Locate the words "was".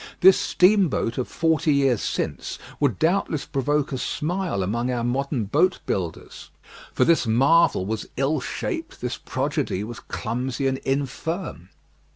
7.85-8.09, 9.83-9.99